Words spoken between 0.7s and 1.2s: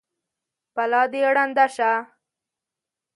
بلا